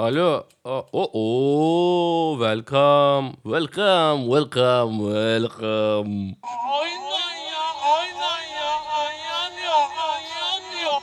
Alo. 0.00 0.46
Oh, 0.64 0.86
oh, 0.92 2.38
welcome. 2.38 3.36
Welcome, 3.44 4.28
welcome, 4.28 4.96
welcome. 4.98 6.36
Aynen 6.80 7.36
ya, 7.52 7.64
aynen 7.96 8.44
ya, 8.56 8.70
aynen 8.96 9.52
ya, 9.60 9.76
aynen 10.08 10.64
ya. 10.84 10.96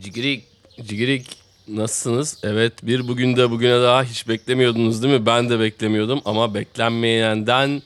Cigirik, 0.00 0.44
cigirik. 0.82 1.26
Nasılsınız? 1.68 2.38
Evet, 2.42 2.72
bir 2.82 3.08
bugün 3.08 3.36
de 3.36 3.50
bugüne 3.50 3.82
daha 3.82 4.02
hiç 4.02 4.28
beklemiyordunuz 4.28 5.02
değil 5.02 5.14
mi? 5.14 5.26
Ben 5.26 5.50
de 5.50 5.60
beklemiyordum 5.60 6.20
ama 6.24 6.54
beklenmeyenden 6.54 7.82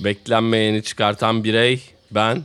beklenmeyeni 0.00 0.82
çıkartan 0.82 1.44
birey 1.44 1.82
ben. 2.10 2.42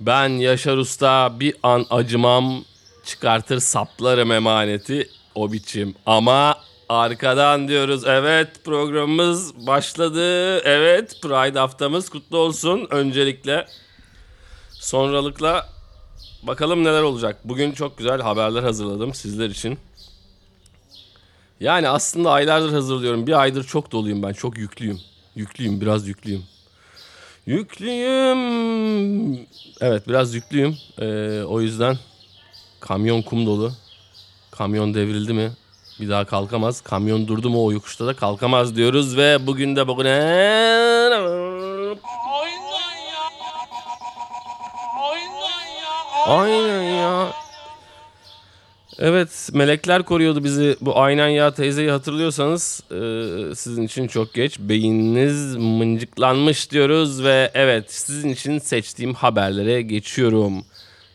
Ben 0.00 0.28
Yaşar 0.28 0.76
Usta 0.76 1.40
bir 1.40 1.54
an 1.62 1.86
acımam 1.90 2.64
çıkartır 3.08 3.60
saplarım 3.60 4.32
emaneti 4.32 5.08
o 5.34 5.52
biçim. 5.52 5.94
Ama 6.06 6.58
arkadan 6.88 7.68
diyoruz 7.68 8.06
evet 8.06 8.64
programımız 8.64 9.66
başladı. 9.66 10.58
Evet 10.58 11.22
Pride 11.22 11.58
haftamız 11.58 12.08
kutlu 12.08 12.38
olsun 12.38 12.86
öncelikle. 12.90 13.66
Sonralıkla 14.70 15.68
bakalım 16.42 16.84
neler 16.84 17.02
olacak. 17.02 17.36
Bugün 17.44 17.72
çok 17.72 17.98
güzel 17.98 18.20
haberler 18.20 18.62
hazırladım 18.62 19.14
sizler 19.14 19.50
için. 19.50 19.78
Yani 21.60 21.88
aslında 21.88 22.30
aylardır 22.30 22.72
hazırlıyorum. 22.72 23.26
Bir 23.26 23.40
aydır 23.40 23.64
çok 23.64 23.92
doluyum 23.92 24.22
ben. 24.22 24.32
Çok 24.32 24.58
yüklüyüm. 24.58 25.00
Yüklüyüm, 25.36 25.80
biraz 25.80 26.08
yüklüyüm. 26.08 26.42
Yüklüyüm. 27.46 28.38
Evet, 29.80 30.08
biraz 30.08 30.34
yüklüyüm. 30.34 30.76
Ee, 30.98 31.42
o 31.42 31.60
yüzden 31.60 31.98
kamyon 32.80 33.22
kum 33.22 33.46
dolu. 33.46 33.72
Kamyon 34.50 34.94
devrildi 34.94 35.32
mi? 35.32 35.50
Bir 36.00 36.08
daha 36.08 36.24
kalkamaz. 36.24 36.80
Kamyon 36.80 37.28
durdu 37.28 37.50
mu 37.50 37.64
o 37.64 37.72
yokuşta 37.72 38.06
da 38.06 38.14
kalkamaz 38.14 38.76
diyoruz 38.76 39.16
ve 39.16 39.46
bugün 39.46 39.76
de 39.76 39.88
ya. 45.78 46.26
Aynen 46.26 46.82
ya. 46.82 47.32
Evet, 48.98 49.50
melekler 49.52 50.02
koruyordu 50.02 50.44
bizi. 50.44 50.76
Bu 50.80 51.00
aynen 51.00 51.28
ya 51.28 51.54
teyzeyi 51.54 51.90
hatırlıyorsanız 51.90 52.82
e, 52.90 53.54
sizin 53.54 53.82
için 53.82 54.06
çok 54.06 54.34
geç. 54.34 54.58
Beyniniz 54.58 55.56
mıncıklanmış 55.56 56.70
diyoruz 56.70 57.24
ve 57.24 57.50
evet 57.54 57.92
sizin 57.92 58.28
için 58.28 58.58
seçtiğim 58.58 59.14
haberlere 59.14 59.82
geçiyorum. 59.82 60.64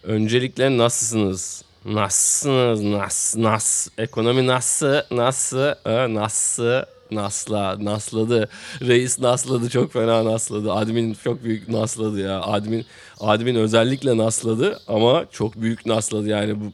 Öncelikle 0.04 0.78
nasılsınız? 0.78 1.64
Nasılsınız? 1.86 2.82
Nas, 2.82 3.36
nas. 3.38 3.88
Ekonomi 3.98 4.48
nasıl? 4.48 5.02
Nasıl? 5.12 5.76
E, 5.86 6.14
nasıl? 6.14 6.84
Nasla, 7.12 7.86
nasladı. 7.86 8.50
Reis 8.82 9.20
nasladı 9.20 9.70
çok 9.70 9.94
fena 9.94 10.26
nasladı. 10.26 10.74
Admin 10.74 11.18
çok 11.24 11.44
büyük 11.44 11.70
nasladı 11.70 12.20
ya. 12.20 12.42
Admin 12.42 12.86
admin 13.20 13.56
özellikle 13.56 14.18
nasladı 14.18 14.80
ama 14.88 15.26
çok 15.32 15.62
büyük 15.62 15.86
nasladı 15.86 16.28
yani 16.28 16.56
bu 16.62 16.74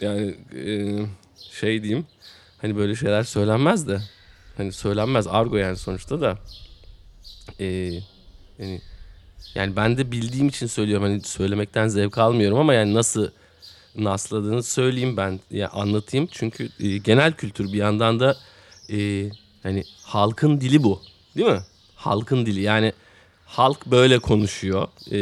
yani 0.00 0.34
e, 0.56 0.72
şey 1.50 1.82
diyeyim. 1.82 2.06
Hani 2.58 2.76
böyle 2.76 2.96
şeyler 2.96 3.22
söylenmez 3.22 3.88
de. 3.88 3.98
Hani 4.56 4.72
söylenmez 4.72 5.26
argo 5.26 5.56
yani 5.56 5.76
sonuçta 5.76 6.20
da. 6.20 6.38
E, 7.60 7.66
yani 8.58 8.80
yani 9.56 9.76
ben 9.76 9.96
de 9.96 10.12
bildiğim 10.12 10.48
için 10.48 10.66
söylüyorum. 10.66 11.06
Hani 11.06 11.20
söylemekten 11.20 11.88
zevk 11.88 12.18
almıyorum 12.18 12.58
ama 12.58 12.74
yani 12.74 12.94
nasıl 12.94 13.28
nasladığını 13.96 14.62
söyleyeyim 14.62 15.16
ben 15.16 15.40
ya 15.50 15.68
anlatayım. 15.68 16.28
Çünkü 16.32 16.68
e, 16.80 16.98
genel 16.98 17.32
kültür 17.32 17.72
bir 17.72 17.78
yandan 17.78 18.20
da 18.20 18.36
e, 18.90 19.30
hani 19.62 19.84
halkın 20.02 20.60
dili 20.60 20.82
bu. 20.82 21.00
Değil 21.36 21.48
mi? 21.48 21.60
Halkın 21.94 22.46
dili. 22.46 22.60
Yani 22.60 22.92
halk 23.46 23.86
böyle 23.86 24.18
konuşuyor. 24.18 24.88
E, 25.12 25.18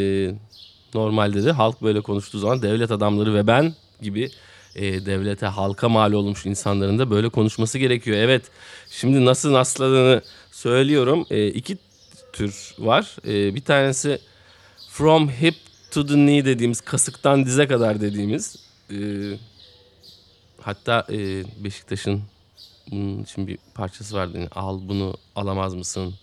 normalde 0.94 1.44
de 1.44 1.52
halk 1.52 1.82
böyle 1.82 2.00
konuştuğu 2.00 2.38
zaman 2.38 2.62
devlet 2.62 2.90
adamları 2.90 3.34
ve 3.34 3.46
ben 3.46 3.74
gibi 4.02 4.30
e, 4.74 5.06
devlete 5.06 5.46
halka 5.46 5.88
mal 5.88 6.12
olmuş 6.12 6.46
insanların 6.46 6.98
da 6.98 7.10
böyle 7.10 7.28
konuşması 7.28 7.78
gerekiyor. 7.78 8.16
Evet 8.16 8.42
şimdi 8.90 9.24
nasıl 9.24 9.52
nasladığını 9.52 10.22
söylüyorum. 10.50 11.26
E, 11.30 11.46
iki 11.46 11.78
tür 12.34 12.74
var. 12.78 13.16
E, 13.26 13.54
bir 13.54 13.60
tanesi 13.60 14.18
from 14.90 15.28
hip 15.28 15.54
to 15.90 16.06
the 16.06 16.14
knee 16.14 16.44
dediğimiz 16.44 16.80
kasıktan 16.80 17.46
dize 17.46 17.66
kadar 17.66 18.00
dediğimiz. 18.00 18.56
E, 18.90 18.98
hatta 20.60 21.06
e, 21.10 21.44
Beşiktaş'ın 21.64 22.22
bunun 22.90 23.22
için 23.22 23.46
bir 23.46 23.58
parçası 23.74 24.16
vardı. 24.16 24.32
Yani, 24.38 24.48
Al 24.54 24.80
bunu 24.88 25.16
alamaz 25.36 25.74
mısın 25.74 26.14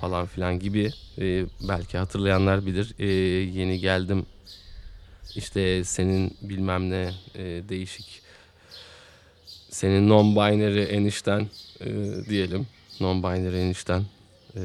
falan 0.00 0.26
filan 0.26 0.58
gibi. 0.58 0.92
E, 1.18 1.44
belki 1.68 1.98
hatırlayanlar 1.98 2.66
bilir. 2.66 2.94
E, 2.98 3.06
yeni 3.58 3.80
geldim 3.80 4.26
işte 5.36 5.84
senin 5.84 6.36
bilmem 6.42 6.90
ne 6.90 7.10
e, 7.34 7.44
değişik 7.68 8.22
senin 9.70 10.08
non-binary 10.08 10.84
enişten 10.84 11.48
e, 11.80 11.88
diyelim. 12.28 12.66
Non-binary 13.00 13.60
enişten 13.60 14.04
e, 14.56 14.62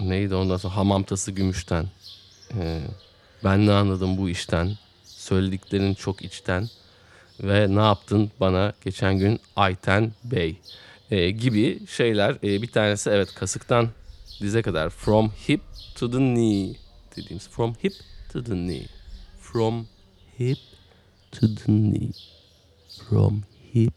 neydi 0.00 0.34
ondan 0.34 0.56
sonra? 0.56 0.76
Hamamtası 0.76 1.30
gümüşten. 1.30 1.86
E, 2.58 2.80
ben 3.44 3.66
ne 3.66 3.72
anladım 3.72 4.18
bu 4.18 4.30
işten? 4.30 4.78
Söylediklerin 5.04 5.94
çok 5.94 6.22
içten. 6.22 6.68
Ve 7.40 7.76
ne 7.76 7.80
yaptın 7.80 8.30
bana 8.40 8.72
geçen 8.84 9.18
gün 9.18 9.40
Ayten 9.56 10.12
Bey? 10.24 10.56
E, 11.10 11.30
gibi 11.30 11.86
şeyler. 11.86 12.34
E, 12.34 12.62
bir 12.62 12.72
tanesi 12.72 13.10
evet 13.10 13.34
kasıktan 13.34 13.88
dize 14.40 14.62
kadar. 14.62 14.90
From 14.90 15.32
hip 15.48 15.60
to 15.94 16.10
the 16.10 16.16
knee 16.16 16.74
dediğimiz. 17.16 17.48
From 17.48 17.74
hip 17.74 17.94
to 18.32 18.44
the 18.44 18.52
knee. 18.52 18.86
From 19.40 19.86
hip 20.38 20.58
to 21.32 21.54
the 21.54 21.64
knee. 21.64 22.12
From 23.08 23.42
hip 23.74 23.94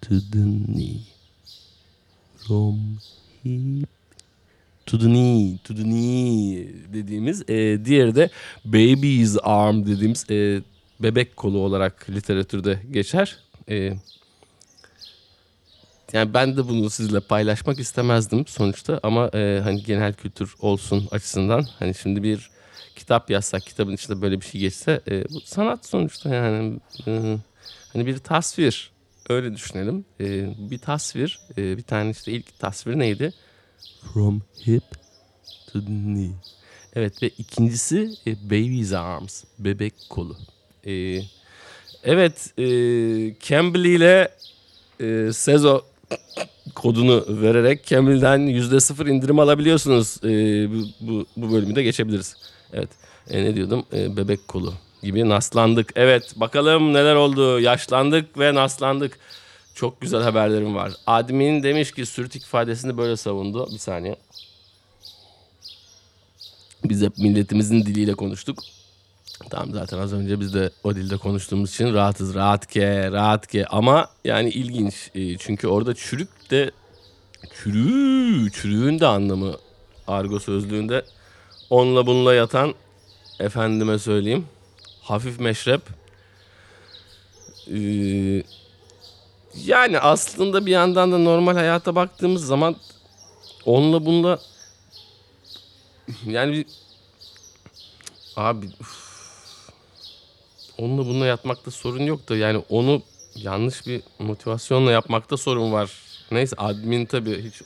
to 0.00 0.20
the 0.32 0.38
knee. 0.38 1.00
From 2.36 2.98
hip 3.44 3.95
to 4.86 4.98
the 4.98 5.82
knee, 5.82 6.68
dediğimiz. 6.92 7.50
E, 7.50 7.84
diğeri 7.84 8.14
de 8.14 8.30
baby's 8.64 9.36
arm 9.42 9.86
dediğimiz 9.86 10.30
e, 10.30 10.62
bebek 11.00 11.36
kolu 11.36 11.58
olarak 11.58 12.10
literatürde 12.10 12.82
geçer. 12.90 13.36
E, 13.68 13.92
yani 16.12 16.34
ben 16.34 16.56
de 16.56 16.68
bunu 16.68 16.90
sizinle 16.90 17.20
paylaşmak 17.20 17.78
istemezdim 17.78 18.46
sonuçta 18.46 19.00
ama 19.02 19.30
e, 19.34 19.60
hani 19.64 19.82
genel 19.82 20.14
kültür 20.14 20.54
olsun 20.60 21.08
açısından 21.10 21.66
hani 21.78 21.94
şimdi 21.94 22.22
bir 22.22 22.50
kitap 22.96 23.30
yazsak 23.30 23.62
kitabın 23.62 23.92
içinde 23.92 24.22
böyle 24.22 24.40
bir 24.40 24.46
şey 24.46 24.60
geçse 24.60 25.00
e, 25.10 25.24
bu 25.24 25.40
sanat 25.40 25.86
sonuçta 25.86 26.34
yani 26.34 26.80
e, 27.06 27.36
hani 27.92 28.06
bir 28.06 28.18
tasvir 28.18 28.90
öyle 29.28 29.54
düşünelim 29.54 30.04
e, 30.20 30.54
bir 30.70 30.78
tasvir 30.78 31.38
e, 31.58 31.76
bir 31.76 31.82
tane 31.82 32.10
işte 32.10 32.32
ilk 32.32 32.58
tasvir 32.58 32.98
neydi 32.98 33.32
from 34.12 34.42
hip 34.66 34.84
to 35.72 35.80
knee 35.80 36.30
evet 36.94 37.22
ve 37.22 37.28
ikincisi 37.28 38.10
e, 38.26 38.50
baby's 38.50 38.92
arms 38.92 39.44
bebek 39.58 39.94
kolu 40.10 40.36
e, 40.86 41.20
evet 42.04 42.52
e, 42.58 42.64
Cambly 43.40 43.94
ile 43.94 44.28
e, 45.00 45.32
Sezo 45.32 45.82
kodunu 46.74 47.24
vererek 47.28 47.86
Cambly'den 47.86 48.40
%0 48.40 49.10
indirim 49.10 49.38
alabiliyorsunuz. 49.38 50.24
E, 50.24 50.28
bu, 50.70 50.84
bu, 51.00 51.26
bu 51.36 51.52
bölümü 51.52 51.76
de 51.76 51.82
geçebiliriz. 51.82 52.36
Evet. 52.72 52.88
E, 53.30 53.44
ne 53.44 53.56
diyordum? 53.56 53.84
E, 53.92 54.16
bebek 54.16 54.48
kolu 54.48 54.74
gibi 55.02 55.28
naslandık. 55.28 55.92
Evet. 55.96 56.32
Bakalım 56.36 56.94
neler 56.94 57.14
oldu. 57.14 57.60
Yaşlandık 57.60 58.38
ve 58.38 58.54
naslandık. 58.54 59.18
Çok 59.76 60.00
güzel 60.00 60.22
haberlerim 60.22 60.74
var. 60.74 60.92
Admin 61.06 61.62
demiş 61.62 61.92
ki 61.92 62.06
sürtük 62.06 62.42
ifadesini 62.42 62.98
böyle 62.98 63.16
savundu. 63.16 63.72
Bir 63.72 63.78
saniye. 63.78 64.16
Biz 66.84 67.02
hep 67.02 67.18
milletimizin 67.18 67.80
diliyle 67.80 68.14
konuştuk. 68.14 68.58
Tamam 69.50 69.72
zaten 69.72 69.98
az 69.98 70.12
önce 70.12 70.40
biz 70.40 70.54
de 70.54 70.70
o 70.84 70.94
dilde 70.94 71.16
konuştuğumuz 71.16 71.70
için 71.70 71.94
rahatız. 71.94 72.34
Rahat 72.34 72.66
ke, 72.66 73.12
rahat 73.12 73.46
ke. 73.46 73.66
Ama 73.66 74.10
yani 74.24 74.48
ilginç. 74.48 75.10
E, 75.14 75.38
çünkü 75.38 75.68
orada 75.68 75.94
çürük 75.94 76.50
de 76.50 76.70
çürüğü, 77.54 78.50
çürüğün 78.52 79.00
de 79.00 79.06
anlamı 79.06 79.56
argo 80.06 80.38
sözlüğünde 80.38 81.04
onunla 81.70 82.06
bununla 82.06 82.34
yatan 82.34 82.74
efendime 83.40 83.98
söyleyeyim 83.98 84.46
hafif 85.02 85.40
meşrep. 85.40 85.82
Ee, 87.70 88.42
yani 89.64 89.98
aslında 89.98 90.66
bir 90.66 90.70
yandan 90.70 91.12
da 91.12 91.18
normal 91.18 91.54
hayata 91.54 91.94
baktığımız 91.94 92.46
zaman 92.46 92.76
onunla 93.64 94.06
bununla 94.06 94.38
yani 96.26 96.52
bir 96.52 96.66
abi 98.36 98.66
uf, 98.80 99.70
onunla 100.78 101.06
bununla 101.06 101.26
yatmakta 101.26 101.70
sorun 101.70 102.02
yok 102.02 102.28
da 102.28 102.36
yani 102.36 102.64
onu 102.68 103.02
yanlış 103.34 103.86
bir 103.86 104.02
motivasyonla 104.18 104.92
yapmakta 104.92 105.36
sorun 105.36 105.72
var. 105.72 105.90
Neyse 106.30 106.56
admin 106.58 107.06
tabii 107.06 107.44
hiç 107.44 107.62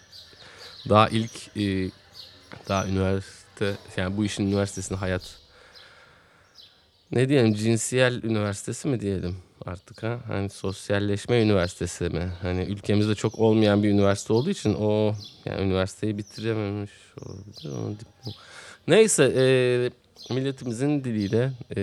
daha 0.88 1.08
ilk 1.08 1.56
e, 1.56 1.90
daha 2.69 2.87
üniversite 2.87 3.76
yani 3.96 4.16
bu 4.16 4.25
işin 4.25 4.46
üniversitesinde 4.46 4.98
hayat 4.98 5.22
ne 7.12 7.28
diyelim 7.28 7.54
cinsiyel 7.54 8.22
üniversitesi 8.22 8.88
mi 8.88 9.00
diyelim 9.00 9.37
artık 9.66 10.02
ha? 10.02 10.20
Hani 10.26 10.50
sosyalleşme 10.50 11.42
üniversitesi 11.42 12.04
mi? 12.04 12.32
Hani 12.42 12.62
ülkemizde 12.62 13.14
çok 13.14 13.38
olmayan 13.38 13.82
bir 13.82 13.88
üniversite 13.88 14.32
olduğu 14.32 14.50
için 14.50 14.74
o 14.74 15.14
yani 15.44 15.62
üniversiteyi 15.62 16.18
bitirememiş 16.18 16.90
olabilir 17.22 17.98
diplom- 18.00 18.34
neyse 18.88 19.32
e, 19.36 19.44
milletimizin 20.34 21.04
diliyle 21.04 21.52
e, 21.76 21.82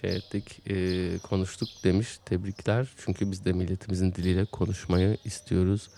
şey 0.00 0.16
ettik 0.16 0.60
e, 0.70 1.18
konuştuk 1.18 1.68
demiş. 1.84 2.18
Tebrikler. 2.24 2.88
Çünkü 3.04 3.30
biz 3.30 3.44
de 3.44 3.52
milletimizin 3.52 4.14
diliyle 4.14 4.44
konuşmayı 4.44 5.16
istiyoruz. 5.24 5.88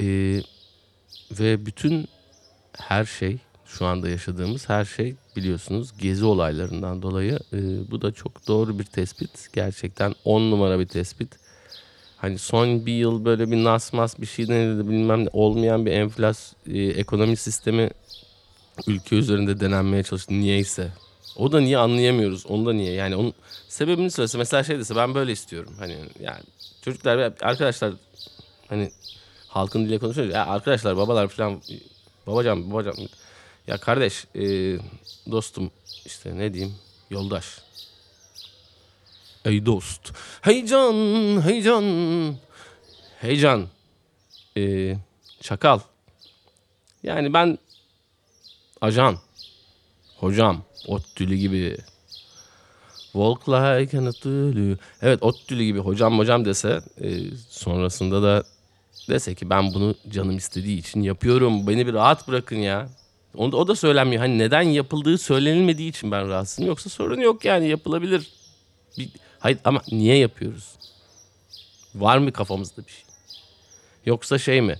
E, 0.00 0.04
ve 1.30 1.66
bütün 1.66 2.08
her 2.78 3.04
şey 3.04 3.38
şu 3.68 3.86
anda 3.86 4.08
yaşadığımız 4.08 4.68
her 4.68 4.84
şey 4.84 5.14
biliyorsunuz 5.36 5.90
gezi 5.98 6.24
olaylarından 6.24 7.02
dolayı 7.02 7.38
e, 7.52 7.90
bu 7.90 8.02
da 8.02 8.12
çok 8.12 8.46
doğru 8.46 8.78
bir 8.78 8.84
tespit. 8.84 9.52
Gerçekten 9.52 10.14
on 10.24 10.50
numara 10.50 10.80
bir 10.80 10.86
tespit. 10.86 11.36
Hani 12.16 12.38
son 12.38 12.86
bir 12.86 12.92
yıl 12.92 13.24
böyle 13.24 13.50
bir 13.50 13.64
nasmas 13.64 14.20
bir 14.20 14.26
şey 14.26 14.48
denildi 14.48 14.88
bilmem 14.88 15.24
ne 15.24 15.28
olmayan 15.32 15.86
bir 15.86 15.92
enflas 15.92 16.52
e, 16.66 16.78
ekonomi 16.78 17.36
sistemi 17.36 17.90
ülke 18.86 19.16
üzerinde 19.16 19.60
denenmeye 19.60 20.02
çalıştı 20.02 20.34
niyeyse. 20.34 20.92
O 21.36 21.52
da 21.52 21.60
niye 21.60 21.78
anlayamıyoruz. 21.78 22.46
Onu 22.46 22.66
da 22.66 22.72
niye? 22.72 22.92
Yani 22.92 23.16
onun 23.16 23.34
sebebini 23.68 24.10
söylese 24.10 24.38
mesela 24.38 24.64
şey 24.64 24.78
dese 24.78 24.96
ben 24.96 25.14
böyle 25.14 25.32
istiyorum. 25.32 25.74
Hani 25.78 25.96
yani 26.20 26.42
çocuklar 26.82 27.32
arkadaşlar 27.40 27.92
hani 28.68 28.90
halkın 29.48 29.80
diliyle 29.80 29.98
konuşuyoruz. 29.98 30.34
Ya 30.34 30.46
arkadaşlar 30.46 30.96
babalar 30.96 31.28
falan 31.28 31.60
babacan 32.26 32.70
babacan 32.70 32.94
ya 33.68 33.78
kardeş 33.78 34.26
e, 34.34 34.42
dostum 35.30 35.70
işte 36.06 36.38
ne 36.38 36.54
diyeyim 36.54 36.74
yoldaş. 37.10 37.58
Ey 39.44 39.66
dost. 39.66 40.12
Heyecan 40.40 40.94
heyecan 41.42 41.84
heyecan 43.20 43.68
e, 44.56 44.94
çakal. 45.40 45.80
Yani 47.02 47.32
ben 47.32 47.58
ajan 48.80 49.18
hocam 50.16 50.62
ODTÜ'lü 50.86 51.36
gibi 51.36 51.76
Walk 53.12 53.48
like 53.48 53.98
an 53.98 54.06
ODTÜ'lü. 54.06 54.78
Evet 55.02 55.22
ODTÜ'lü 55.22 55.64
gibi 55.64 55.78
hocam 55.78 56.18
hocam 56.18 56.44
dese 56.44 56.80
e, 57.00 57.36
sonrasında 57.48 58.22
da 58.22 58.44
dese 59.08 59.34
ki 59.34 59.50
ben 59.50 59.74
bunu 59.74 59.94
canım 60.08 60.36
istediği 60.36 60.78
için 60.78 61.02
yapıyorum. 61.02 61.66
Beni 61.66 61.86
bir 61.86 61.94
rahat 61.94 62.28
bırakın 62.28 62.56
ya. 62.56 62.88
O 63.36 63.52
da, 63.52 63.56
o 63.56 63.68
da 63.68 63.76
söylenmiyor. 63.76 64.22
Hani 64.22 64.38
neden 64.38 64.62
yapıldığı 64.62 65.18
söylenilmediği 65.18 65.90
için 65.90 66.10
ben 66.10 66.28
rahatsızım. 66.28 66.66
Yoksa 66.66 66.90
sorun 66.90 67.20
yok 67.20 67.44
yani 67.44 67.68
yapılabilir. 67.68 68.30
Bir, 68.98 69.10
hayır 69.38 69.58
ama 69.64 69.82
niye 69.92 70.16
yapıyoruz? 70.16 70.74
Var 71.94 72.18
mı 72.18 72.32
kafamızda 72.32 72.86
bir 72.86 72.90
şey? 72.90 73.02
Yoksa 74.06 74.38
şey 74.38 74.60
mi? 74.60 74.78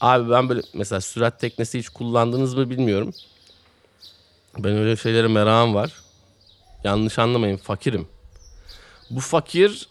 Abi 0.00 0.30
ben 0.30 0.48
böyle 0.48 0.62
mesela 0.74 1.00
sürat 1.00 1.40
teknesi 1.40 1.78
hiç 1.78 1.88
kullandınız 1.88 2.54
mı 2.54 2.70
bilmiyorum. 2.70 3.14
Ben 4.58 4.76
öyle 4.76 4.96
şeylere 4.96 5.28
merakım 5.28 5.74
var. 5.74 5.92
Yanlış 6.84 7.18
anlamayın 7.18 7.56
fakirim. 7.56 8.08
Bu 9.10 9.20
fakir 9.20 9.88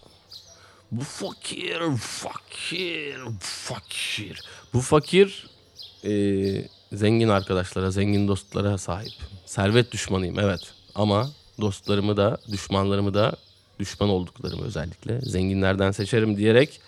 bu 0.94 1.04
fakir, 1.04 1.82
fakir, 1.98 3.18
fakir. 3.40 4.42
Bu 4.74 4.82
fakir 4.82 5.50
e, 6.06 6.12
zengin 6.94 7.30
arkadaşlara, 7.30 7.92
zengin 7.92 8.28
dostlara 8.28 8.78
sahip. 8.78 9.14
Servet 9.46 9.92
düşmanıyım 9.92 10.40
evet. 10.40 10.74
Ama 10.96 11.30
dostlarımı 11.62 12.18
da, 12.18 12.38
düşmanlarımı 12.52 13.14
da 13.14 13.36
düşman 13.80 14.10
olduklarımı 14.10 14.66
özellikle 14.66 15.22
zenginlerden 15.22 15.92
seçerim 15.92 16.38
diyerek 16.38 16.82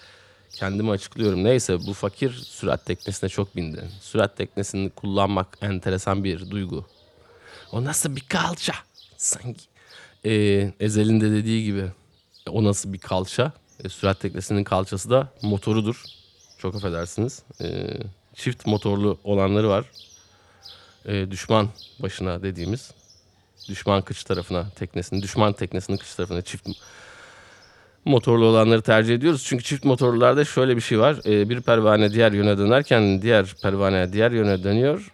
kendimi 0.56 0.92
açıklıyorum. 0.92 1.44
Neyse 1.44 1.80
bu 1.88 1.94
fakir 1.94 2.32
sürat 2.32 2.86
teknesine 2.86 3.30
çok 3.30 3.56
bindi. 3.56 3.84
Sürat 4.02 4.38
teknesini 4.38 4.90
kullanmak 4.90 5.58
enteresan 5.62 6.24
bir 6.24 6.52
duygu. 6.52 6.86
O 7.72 7.84
nasıl 7.84 8.16
bir 8.16 8.26
kalça? 8.30 8.74
Sanki 9.18 9.66
e, 10.26 10.32
Ezel'in 10.80 11.22
de 11.22 11.32
dediği 11.32 11.64
gibi 11.64 11.86
o 12.50 12.64
nasıl 12.64 12.94
bir 12.94 13.00
kalça? 13.00 13.52
E, 13.84 13.90
sürat 13.90 14.20
teknesinin 14.20 14.64
kalçası 14.64 15.10
da 15.10 15.28
motorudur. 15.42 16.04
Çok 16.58 16.76
affedersiniz. 16.76 17.44
E, 17.62 17.88
çift 18.36 18.68
motorlu 18.68 19.18
olanları 19.24 19.70
var. 19.70 19.86
E, 21.06 21.32
düşman 21.32 21.70
başına 22.00 22.44
dediğimiz. 22.44 22.92
Düşman 23.70 24.02
kıç 24.02 24.24
tarafına 24.24 24.70
teknesinin, 24.70 25.22
düşman 25.22 25.54
teknesinin 25.54 25.98
kıç 25.98 26.16
tarafına 26.16 26.42
çift 26.42 26.68
motorlu 28.06 28.46
olanları 28.46 28.82
tercih 28.82 29.16
ediyoruz. 29.16 29.44
Çünkü 29.46 29.64
çift 29.64 29.86
motorlularda 29.86 30.46
şöyle 30.46 30.76
bir 30.76 30.82
şey 30.82 31.00
var. 31.00 31.20
E, 31.26 31.50
bir 31.50 31.62
pervane 31.62 32.14
diğer 32.14 32.32
yöne 32.32 32.58
dönerken 32.58 33.22
diğer 33.22 33.56
pervane 33.62 34.14
diğer 34.14 34.32
yöne 34.32 34.64
dönüyor. 34.64 35.12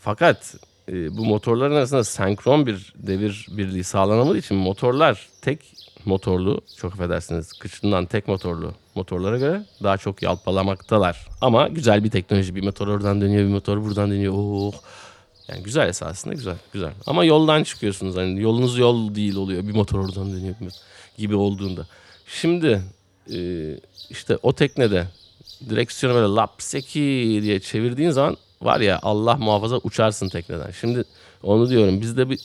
Fakat 0.00 0.54
e, 0.88 1.16
bu 1.16 1.24
motorların 1.24 1.74
arasında 1.74 2.04
senkron 2.04 2.66
bir 2.66 2.92
devir 2.96 3.46
birliği 3.50 3.84
sağlanamadığı 3.84 4.38
için 4.38 4.56
motorlar 4.56 5.28
tek 5.42 5.60
motorlu 6.04 6.60
çok 6.76 6.92
affedersiniz 6.92 7.52
kıçından 7.52 8.06
tek 8.06 8.28
motorlu 8.28 8.74
motorlara 8.94 9.38
göre 9.38 9.62
daha 9.82 9.96
çok 9.96 10.22
yalpalamaktalar. 10.22 11.26
Ama 11.40 11.68
güzel 11.68 12.04
bir 12.04 12.10
teknoloji. 12.10 12.54
Bir 12.54 12.62
motor 12.62 12.88
oradan 12.88 13.20
dönüyor, 13.20 13.42
bir 13.42 13.52
motor 13.52 13.84
buradan 13.84 14.10
dönüyor. 14.10 14.34
Oh. 14.36 14.72
Yani 15.48 15.62
güzel 15.62 15.88
esasında 15.88 16.34
güzel, 16.34 16.56
güzel. 16.72 16.92
Ama 17.06 17.24
yoldan 17.24 17.62
çıkıyorsunuz. 17.62 18.16
Hani 18.16 18.40
yolunuz 18.40 18.78
yol 18.78 19.14
değil 19.14 19.36
oluyor. 19.36 19.66
Bir 19.68 19.74
motor 19.74 19.98
oradan 19.98 20.32
dönüyor 20.32 20.54
bir 20.60 20.64
motor 20.64 20.78
gibi 21.18 21.34
olduğunda. 21.34 21.86
Şimdi 22.26 22.82
e, 23.32 23.68
işte 24.10 24.38
o 24.42 24.52
teknede 24.52 25.06
direksiyonu 25.68 26.14
böyle 26.16 26.34
lapseki 26.34 27.40
diye 27.42 27.60
çevirdiğin 27.60 28.10
zaman 28.10 28.36
var 28.62 28.80
ya 28.80 29.00
Allah 29.02 29.36
muhafaza 29.36 29.76
uçarsın 29.76 30.28
tekneden. 30.28 30.70
Şimdi 30.70 31.04
onu 31.42 31.70
diyorum. 31.70 32.00
Bizde 32.00 32.30
bir 32.30 32.40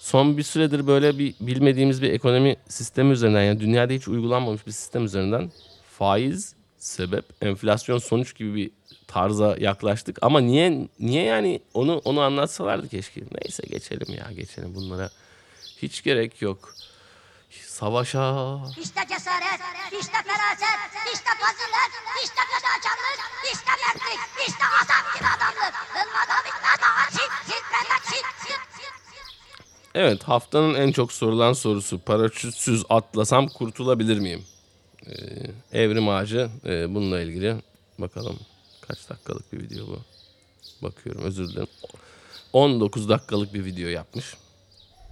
son 0.00 0.36
bir 0.36 0.42
süredir 0.42 0.86
böyle 0.86 1.18
bir 1.18 1.34
bilmediğimiz 1.40 2.02
bir 2.02 2.12
ekonomi 2.12 2.56
sistemi 2.68 3.12
üzerinden 3.12 3.42
yani 3.42 3.60
dünyada 3.60 3.92
hiç 3.92 4.08
uygulanmamış 4.08 4.66
bir 4.66 4.72
sistem 4.72 5.04
üzerinden 5.04 5.50
faiz 6.00 6.54
sebep 6.78 7.24
enflasyon 7.42 7.98
sonuç 7.98 8.36
gibi 8.36 8.54
bir 8.54 8.70
tarza 9.06 9.56
yaklaştık 9.58 10.18
ama 10.22 10.40
niye 10.40 10.88
niye 11.00 11.24
yani 11.24 11.60
onu 11.74 12.00
onu 12.04 12.20
anlatsalardı 12.20 12.88
keşke. 12.88 13.20
Neyse 13.20 13.62
geçelim 13.70 14.14
ya 14.14 14.32
geçelim 14.36 14.74
bunlara 14.74 15.10
hiç 15.82 16.02
gerek 16.02 16.42
yok. 16.42 16.74
Savaşa 17.66 18.56
İşte 18.82 19.00
cesaret, 19.08 19.60
işte 20.00 20.18
feraset, 20.28 20.80
işte 21.14 21.30
fazilet, 21.40 21.92
işte 22.24 22.42
fedakarlık, 22.50 23.20
işte 23.52 23.70
mertlik, 23.82 24.48
işte 24.48 24.64
adam 24.80 25.04
gibi 25.14 25.28
adamlık. 25.36 25.74
Hılmadan 25.94 26.42
bitmeden 26.46 27.10
çit, 27.10 27.32
titreme 27.46 27.98
çit, 28.04 28.26
çit, 28.42 28.62
çit. 28.76 28.94
Evet 29.94 30.22
haftanın 30.22 30.74
en 30.74 30.92
çok 30.92 31.12
sorulan 31.12 31.52
sorusu 31.52 31.98
paraşütsüz 31.98 32.84
atlasam 32.88 33.48
kurtulabilir 33.48 34.18
miyim? 34.18 34.44
Ee, 35.10 35.82
Evrim 35.82 36.08
Ağacı 36.08 36.50
e, 36.66 36.94
bununla 36.94 37.20
ilgili 37.20 37.56
bakalım 37.98 38.38
kaç 38.80 39.10
dakikalık 39.10 39.52
bir 39.52 39.62
video 39.62 39.86
bu. 39.86 39.98
Bakıyorum 40.82 41.22
özür 41.22 41.48
dilerim. 41.48 41.68
19 42.52 43.08
dakikalık 43.08 43.54
bir 43.54 43.64
video 43.64 43.88
yapmış. 43.88 44.34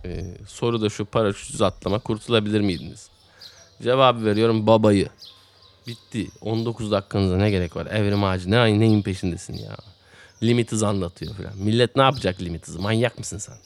Ee, 0.04 0.24
soru 0.46 0.82
da 0.82 0.88
şu 0.88 1.04
paraşütsüz 1.04 1.62
atlama 1.62 1.98
kurtulabilir 1.98 2.60
miydiniz? 2.60 3.08
Cevabı 3.82 4.24
veriyorum 4.24 4.66
babayı. 4.66 5.08
Bitti. 5.86 6.28
19 6.40 6.90
dakikanıza 6.90 7.36
ne 7.36 7.50
gerek 7.50 7.76
var? 7.76 7.86
Evrim 7.86 8.24
Ağacı 8.24 8.50
ne 8.50 8.80
neyin 8.80 9.02
peşindesin 9.02 9.54
ya? 9.54 9.76
Limit 10.42 10.72
hız 10.72 10.82
anlatıyor 10.82 11.34
falan. 11.34 11.58
Millet 11.58 11.96
ne 11.96 12.02
yapacak 12.02 12.40
limit 12.40 12.68
hızı? 12.68 12.80
Manyak 12.80 13.18
mısın 13.18 13.38
sen? 13.38 13.56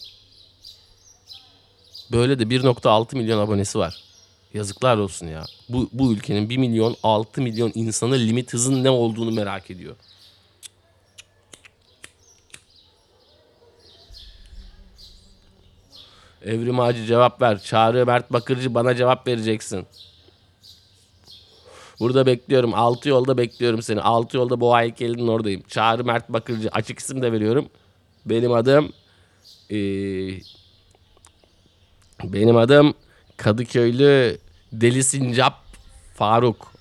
Böyle 2.13 2.39
de 2.39 2.43
1.6 2.43 3.17
milyon 3.17 3.39
abonesi 3.39 3.79
var. 3.79 4.12
Yazıklar 4.55 4.97
olsun 4.97 5.27
ya. 5.27 5.45
Bu, 5.69 5.89
bu 5.93 6.13
ülkenin 6.13 6.49
1 6.49 6.57
milyon 6.57 6.97
6 7.03 7.43
milyon 7.43 7.73
insanı 7.75 8.15
limit 8.19 8.53
hızın 8.53 8.85
ne 8.85 8.91
olduğunu 8.91 9.31
merak 9.31 9.71
ediyor. 9.71 9.97
Evrim 16.45 16.81
Ağacı 16.81 17.05
cevap 17.05 17.43
ver. 17.43 17.63
Çağrı 17.63 18.07
Mert 18.07 18.33
Bakırcı 18.33 18.75
bana 18.75 18.95
cevap 18.95 19.27
vereceksin. 19.27 19.87
Burada 22.01 22.27
bekliyorum. 22.27 22.75
Altı 22.75 23.09
yolda 23.09 23.39
bekliyorum 23.39 23.83
seni. 23.83 24.01
Altı 24.01 24.37
yolda 24.37 24.61
boğa 24.61 24.83
heykelinin 24.83 25.29
oradayım. 25.29 25.63
Çağrı 25.69 26.05
Mert 26.05 26.29
Bakırcı. 26.29 26.69
Açık 26.73 26.99
isim 26.99 27.23
de 27.23 27.33
veriyorum. 27.33 27.69
Benim 28.27 28.53
adım... 28.53 28.93
Ee, 29.71 29.77
benim 32.25 32.57
adım 32.57 32.95
Kadıköylü 33.43 34.39
Deli 34.73 35.05
Sincap 35.05 35.55
Faruk. 36.15 36.73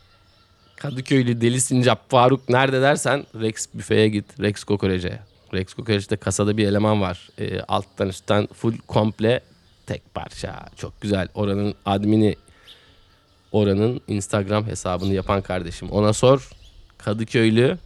Kadıköylü 0.75 1.41
Deli 1.41 1.62
Sincap 1.62 2.10
Faruk 2.12 2.50
nerede 2.50 2.82
dersen 2.82 3.25
Rex 3.36 3.68
büfeye 3.74 4.10
git. 4.10 4.39
Rex 4.39 4.63
Kokoreç'e. 4.63 5.20
Rex 5.53 5.74
Kokoreç'te 5.74 6.15
kasada 6.15 6.58
bir 6.58 6.68
eleman 6.68 7.01
var. 7.01 7.30
Ee, 7.39 7.60
alttan 7.60 8.10
üstten 8.10 8.48
full 8.53 8.77
komple 8.88 9.41
tek 9.86 10.13
parça. 10.13 10.65
Çok 10.75 11.01
güzel. 11.01 11.27
Oranın 11.34 11.75
admini 11.86 12.36
oranın 13.51 14.01
Instagram 14.08 14.68
hesabını 14.68 15.13
yapan 15.13 15.41
kardeşim. 15.41 15.89
Ona 15.89 16.13
sor. 16.13 16.50
Kadıköylü 16.98 17.77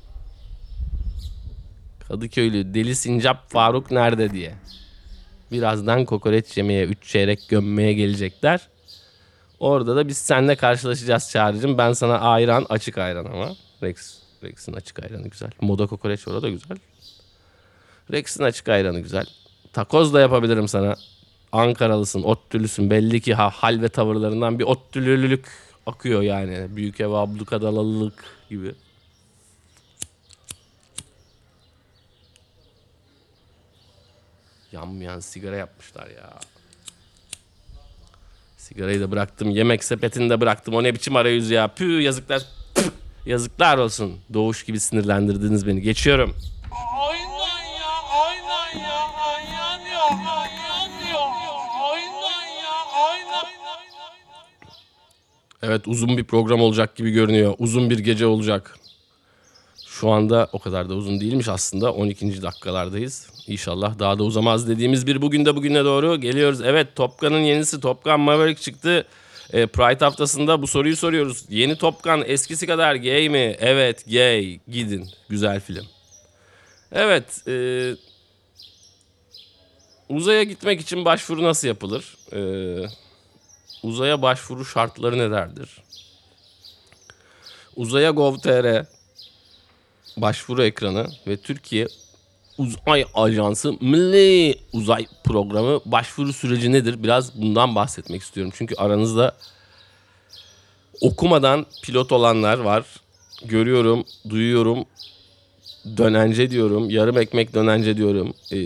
Kadıköylü 2.08 2.74
Deli 2.74 2.96
Sincap 2.96 3.52
Faruk 3.52 3.92
nerede 3.92 4.32
diye. 4.32 4.54
Birazdan 5.52 6.06
kokoreç 6.06 6.58
yemeye, 6.58 6.86
üç 6.86 7.08
çeyrek 7.08 7.40
gömmeye 7.50 7.94
gelecekler. 7.94 8.68
Orada 9.60 9.96
da 9.96 10.08
biz 10.08 10.18
seninle 10.18 10.56
karşılaşacağız 10.56 11.30
Çağrı'cığım. 11.32 11.78
Ben 11.78 11.94
sana 11.94 12.20
ayran, 12.20 12.66
açık 12.70 12.98
ayran 12.98 13.26
ama. 13.26 13.50
Rex, 13.84 14.18
Rex'in 14.44 14.74
açık 14.74 15.04
ayranı 15.04 15.28
güzel. 15.28 15.52
Moda 15.62 15.88
kokoreç 15.88 16.28
orada 16.28 16.50
güzel. 16.50 16.78
Rex'in 18.12 18.44
açık 18.44 18.70
ayranı 18.70 19.00
güzel. 19.00 19.26
Takoz 19.74 20.14
da 20.14 20.22
yapabilirim 20.22 20.68
sana. 20.68 20.96
Ankaralısın, 21.52 22.24
ottülüsün. 22.24 22.90
Belli 22.90 23.22
ki 23.22 23.34
ha, 23.34 23.50
hal 23.50 23.82
ve 23.82 23.90
tavırlarından 23.90 24.60
bir 24.60 24.64
ottülülülük 24.64 25.46
akıyor 25.86 26.22
yani. 26.22 26.76
Büyük 26.76 27.02
ev 27.02 27.10
ablukadalalılık 27.10 28.24
gibi. 28.50 28.76
Yanmayan 34.76 35.20
sigara 35.20 35.56
yapmışlar 35.56 36.08
ya. 36.08 36.30
Sigarayı 38.58 39.02
da 39.02 39.12
bıraktım. 39.12 39.50
Yemek 39.50 39.84
sepetini 39.84 40.30
de 40.30 40.42
bıraktım. 40.42 40.74
O 40.74 40.84
ne 40.84 40.94
biçim 40.94 41.16
arayüz 41.16 41.50
ya. 41.50 41.68
Pü 41.68 42.02
yazıklar. 42.02 42.46
Püh, 42.76 42.84
yazıklar 43.26 43.78
olsun. 43.78 44.20
Doğuş 44.34 44.64
gibi 44.64 44.80
sinirlendirdiniz 44.80 45.68
beni. 45.68 45.82
Geçiyorum. 45.82 46.36
Evet 55.62 55.88
uzun 55.88 56.18
bir 56.18 56.24
program 56.24 56.62
olacak 56.62 56.96
gibi 56.96 57.12
görünüyor. 57.12 57.56
Uzun 57.60 57.90
bir 57.90 58.00
gece 58.00 58.26
olacak. 58.26 58.80
Şu 60.00 60.10
anda 60.10 60.48
o 60.54 60.60
kadar 60.60 60.90
da 60.90 60.94
uzun 60.94 61.20
değilmiş 61.20 61.48
aslında. 61.48 61.94
12. 61.94 62.42
dakikalardayız. 62.42 63.28
İnşallah 63.48 64.00
daha 64.00 64.20
da 64.20 64.24
uzamaz 64.24 64.68
dediğimiz 64.68 65.08
bir 65.08 65.22
bugün 65.22 65.46
de 65.46 65.56
bugüne 65.56 65.86
doğru 65.86 66.22
geliyoruz. 66.22 66.62
Evet 66.62 66.96
Top 66.96 67.20
Gun'ın 67.20 67.40
yenisi 67.40 67.80
Top 67.80 68.04
Gun 68.04 68.20
Maverick 68.20 68.62
çıktı. 68.62 69.06
E, 69.54 69.68
Pride 69.68 70.06
haftasında 70.06 70.62
bu 70.62 70.68
soruyu 70.68 70.96
soruyoruz. 70.96 71.46
Yeni 71.50 71.78
Top 71.78 72.04
Gun 72.04 72.24
eskisi 72.26 72.68
kadar 72.68 72.96
gay 72.96 73.30
mi? 73.30 73.56
Evet 73.60 74.06
gay. 74.12 74.60
Gidin. 74.68 75.10
Güzel 75.30 75.60
film. 75.60 75.86
Evet. 76.92 77.48
E, 77.48 77.56
uzaya 80.10 80.44
gitmek 80.44 80.82
için 80.82 81.06
başvuru 81.06 81.44
nasıl 81.44 81.68
yapılır? 81.68 82.18
E, 82.34 82.40
uzaya 83.84 84.22
başvuru 84.22 84.66
şartları 84.66 85.18
nelerdir? 85.18 85.84
Uzaya 87.76 88.12
Gov.tr 88.12 88.96
başvuru 90.18 90.64
ekranı 90.64 91.08
ve 91.28 91.38
Türkiye 91.38 91.88
Uzay 92.58 93.06
Ajansı 93.14 93.74
Milli 93.82 94.56
Uzay 94.74 95.06
Programı 95.24 95.80
başvuru 95.86 96.34
süreci 96.34 96.72
nedir? 96.72 97.04
Biraz 97.04 97.42
bundan 97.42 97.76
bahsetmek 97.76 98.22
istiyorum. 98.22 98.54
Çünkü 98.56 98.76
aranızda 98.76 99.36
okumadan 101.02 101.66
pilot 101.84 102.12
olanlar 102.12 102.58
var. 102.58 102.86
Görüyorum, 103.46 104.06
duyuyorum. 104.30 104.86
Dönence 105.98 106.50
diyorum, 106.52 106.90
yarım 106.90 107.18
ekmek 107.18 107.54
dönence 107.54 107.98
diyorum. 107.98 108.34
Ee, 108.52 108.58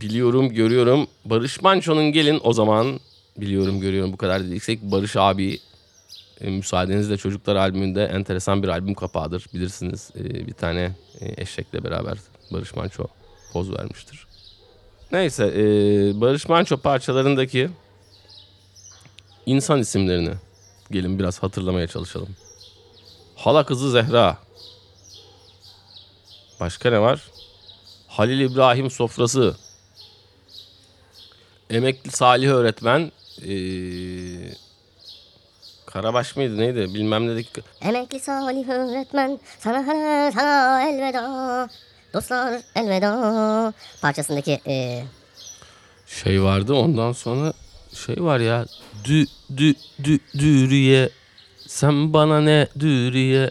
biliyorum, 0.00 0.48
görüyorum. 0.48 1.06
Barış 1.24 1.62
Manço'nun 1.62 2.12
gelin 2.12 2.40
o 2.44 2.52
zaman 2.52 3.00
biliyorum, 3.36 3.80
görüyorum 3.80 4.12
bu 4.12 4.16
kadar 4.16 4.44
dediysek 4.44 4.82
Barış 4.82 5.16
abi 5.16 5.58
e, 6.42 6.50
müsaadenizle 6.50 7.16
Çocuklar 7.16 7.56
albümünde 7.56 8.04
enteresan 8.04 8.62
bir 8.62 8.68
albüm 8.68 8.94
kapağıdır. 8.94 9.46
Bilirsiniz 9.54 10.10
e, 10.16 10.46
bir 10.46 10.52
tane 10.52 10.92
e, 11.20 11.42
eşekle 11.42 11.84
beraber 11.84 12.18
Barış 12.50 12.76
Manço 12.76 13.06
poz 13.52 13.72
vermiştir. 13.72 14.26
Neyse 15.12 15.44
e, 15.44 15.62
Barış 16.20 16.48
Manço 16.48 16.76
parçalarındaki 16.76 17.70
insan 19.46 19.80
isimlerini 19.80 20.32
gelin 20.90 21.18
biraz 21.18 21.42
hatırlamaya 21.42 21.86
çalışalım. 21.86 22.28
Hala 23.36 23.66
kızı 23.66 23.90
Zehra. 23.90 24.38
Başka 26.60 26.90
ne 26.90 27.00
var? 27.00 27.22
Halil 28.08 28.40
İbrahim 28.40 28.90
sofrası. 28.90 29.56
Emekli 31.70 32.10
Salih 32.10 32.48
öğretmen. 32.48 33.12
Eee 33.42 34.31
Karabaş 35.92 36.36
mıydı 36.36 36.58
neydi? 36.58 36.94
Bilmem 36.94 37.28
dedik. 37.28 37.48
Emekli 37.82 38.20
Salih 38.20 38.68
öğretmen 38.68 39.40
sana 39.58 39.84
sana 39.84 40.32
sana 40.32 40.88
elveda. 40.88 41.68
Dostlar 42.14 42.60
elveda. 42.76 43.72
Parçasındaki 44.02 44.60
e, 44.66 45.04
Şey 46.06 46.42
vardı 46.42 46.74
ondan 46.74 47.12
sonra 47.12 47.52
şey 48.06 48.16
var 48.24 48.40
ya 48.40 48.66
dü 49.04 49.24
dü 49.56 49.74
dü 50.04 50.18
dürüye 50.38 51.10
sen 51.66 52.12
bana 52.12 52.40
ne 52.40 52.66
dürüye? 52.80 53.50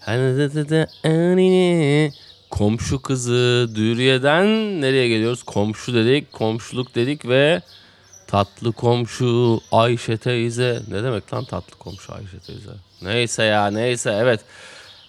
Hani 0.00 0.38
de 0.38 0.54
de 0.54 0.68
de 0.68 0.86
enini 1.04 2.12
komşu 2.50 3.02
kızı 3.02 3.70
dürüyeden 3.74 4.46
nereye 4.80 5.08
geliyoruz? 5.08 5.42
Komşu 5.42 5.94
dedik 5.94 6.32
komşuluk 6.32 6.94
dedik 6.94 7.28
ve 7.28 7.62
tatlı 8.30 8.72
komşu 8.72 9.60
Ayşe 9.72 10.16
teyze. 10.16 10.80
Ne 10.90 11.02
demek 11.02 11.34
lan 11.34 11.44
tatlı 11.44 11.76
komşu 11.76 12.14
Ayşe 12.14 12.38
teyze? 12.46 12.70
Neyse 13.02 13.44
ya 13.44 13.66
neyse 13.70 14.18
evet. 14.20 14.40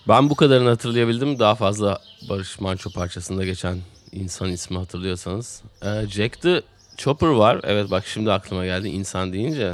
Ben 0.08 0.30
bu 0.30 0.36
kadarını 0.36 0.70
hatırlayabildim. 0.70 1.40
Daha 1.40 1.56
fazla 1.56 2.00
Barış 2.30 2.60
Manço 2.60 2.90
parçasında 2.90 3.46
geçen 3.46 3.78
insan 4.12 4.50
ismi 4.50 4.78
hatırlıyorsanız. 4.78 5.62
Ee, 5.84 6.08
Jack 6.08 6.42
the 6.42 6.62
Chopper 6.98 7.28
var. 7.28 7.60
Evet 7.64 7.92
bak 7.92 8.04
şimdi 8.06 8.32
aklıma 8.32 8.66
geldi 8.66 8.90
insan 8.90 9.34
deyince. 9.34 9.74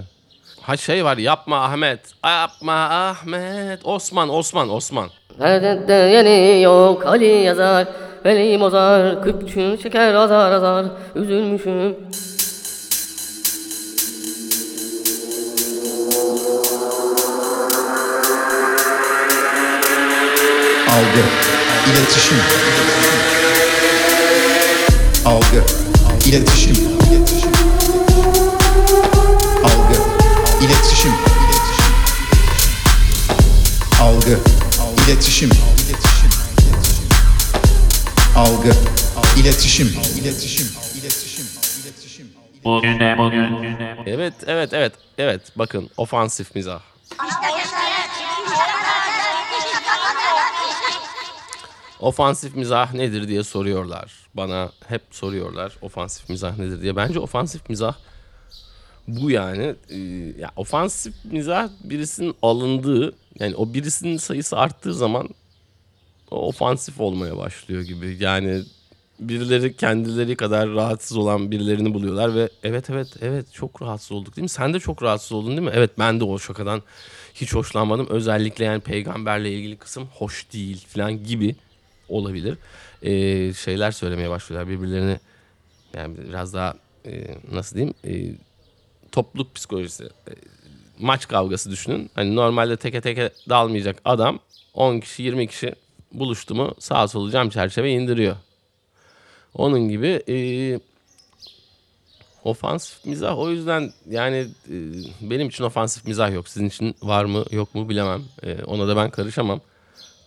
Ha 0.61 0.77
şey 0.77 1.05
var 1.05 1.17
yapma 1.17 1.63
Ahmet 1.63 1.99
yapma 2.25 2.89
Ahmet. 2.89 3.79
Osman 3.83 4.29
Osman 4.29 4.69
Osman. 4.69 5.09
Nerede 5.39 5.93
yeni 5.93 6.61
yok 6.61 7.05
Ali 7.05 7.25
yazar 7.25 7.87
Veli 8.25 8.59
bozar 8.59 9.23
Küpçü 9.23 9.77
şeker 9.83 10.13
azar 10.13 10.51
azar 10.51 10.85
Üzülmüşüm 11.15 11.95
Algı, 20.97 21.23
iletişim. 21.91 22.37
Algı, 25.25 25.63
iletişim. 26.25 26.75
Algı, 29.63 29.97
iletişim. 30.61 31.11
Algı, 34.01 34.39
iletişim. 35.07 35.49
Algı, 38.35 38.71
iletişim. 39.37 39.87
İletişim. 39.87 39.87
İletişim. 40.21 40.67
İletişim. 41.01 42.27
Bugün 42.63 42.99
de 42.99 43.15
bugün. 43.17 43.77
evet 44.05 44.33
evet 44.47 44.73
evet 44.73 44.93
evet 45.17 45.41
bakın 45.55 45.89
ofansif 45.97 46.55
mizah 46.55 46.79
İşte 47.11 47.47
cesaret, 47.57 48.11
işte 48.47 48.61
feraset, 48.67 49.65
işte 49.65 49.77
kazanırlar, 49.87 50.51
işte 50.69 50.99
Ofansif 51.99 52.55
mizah 52.55 52.93
nedir 52.93 53.27
diye 53.27 53.43
soruyorlar. 53.43 54.13
Bana 54.33 54.71
hep 54.87 55.01
soruyorlar 55.11 55.73
ofansif 55.81 56.29
mizah 56.29 56.57
nedir 56.57 56.81
diye. 56.81 56.95
Bence 56.95 57.19
ofansif 57.19 57.69
mizah 57.69 57.95
bu 59.07 59.31
yani. 59.31 59.75
Ee, 59.89 59.97
ya 60.39 60.51
ofansif 60.55 61.13
mizah 61.23 61.69
birisinin 61.83 62.35
alındığı 62.41 63.13
yani 63.39 63.55
o 63.55 63.73
birisinin 63.73 64.17
sayısı 64.17 64.57
arttığı 64.57 64.93
zaman 64.93 65.29
o 66.31 66.47
ofansif 66.47 67.01
olmaya 67.01 67.37
başlıyor 67.37 67.81
gibi. 67.81 68.17
Yani 68.19 68.63
birileri 69.19 69.75
kendileri 69.75 70.35
kadar 70.35 70.69
rahatsız 70.69 71.17
olan 71.17 71.51
birilerini 71.51 71.93
buluyorlar 71.93 72.35
ve 72.35 72.49
evet 72.63 72.89
evet 72.89 73.07
evet 73.21 73.53
çok 73.53 73.81
rahatsız 73.81 74.11
olduk 74.11 74.35
değil 74.35 74.43
mi? 74.43 74.49
Sen 74.49 74.73
de 74.73 74.79
çok 74.79 75.03
rahatsız 75.03 75.31
oldun 75.31 75.49
değil 75.49 75.61
mi? 75.61 75.71
Evet 75.73 75.91
ben 75.99 76.19
de 76.19 76.23
o 76.23 76.39
şakadan 76.39 76.81
hiç 77.33 77.53
hoşlanmadım. 77.53 78.07
Özellikle 78.09 78.65
yani 78.65 78.81
peygamberle 78.81 79.51
ilgili 79.51 79.77
kısım 79.77 80.07
hoş 80.13 80.53
değil 80.53 80.85
falan 80.87 81.23
gibi 81.23 81.55
olabilir. 82.09 82.57
Ee, 83.01 83.53
şeyler 83.53 83.91
söylemeye 83.91 84.29
başlıyorlar 84.29 84.69
birbirlerini 84.69 85.19
yani 85.93 86.17
biraz 86.17 86.53
daha 86.53 86.75
e, 87.05 87.35
nasıl 87.51 87.75
diyeyim 87.75 87.93
e, 88.05 88.11
topluluk 89.11 89.55
psikolojisi 89.55 90.03
e, 90.03 90.31
maç 90.99 91.27
kavgası 91.27 91.71
düşünün. 91.71 92.09
Hani 92.15 92.35
normalde 92.35 92.77
teke 92.77 93.01
teke 93.01 93.31
dalmayacak 93.49 94.01
adam 94.05 94.39
10 94.73 94.99
kişi 94.99 95.23
20 95.23 95.47
kişi 95.47 95.75
buluştu 96.11 96.55
mu 96.55 96.75
sağa 96.79 97.07
solu 97.07 97.31
cam 97.31 97.49
çerçeve 97.49 97.91
indiriyor. 97.91 98.35
Onun 99.53 99.89
gibi 99.89 100.23
e, 100.29 100.35
ofansif 102.43 103.05
mizah 103.05 103.37
o 103.37 103.49
yüzden 103.49 103.93
yani 104.09 104.47
e, 104.69 104.75
benim 105.21 105.47
için 105.47 105.63
ofansif 105.63 106.05
mizah 106.05 106.33
yok. 106.33 106.47
Sizin 106.47 106.67
için 106.67 106.95
var 107.01 107.25
mı 107.25 107.45
yok 107.51 107.75
mu 107.75 107.89
bilemem. 107.89 108.23
E, 108.43 108.63
ona 108.63 108.87
da 108.87 108.95
ben 108.95 109.09
karışamam. 109.09 109.61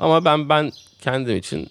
Ama 0.00 0.25
ben 0.25 0.49
ben 0.49 0.73
kendim 1.00 1.37
için 1.37 1.71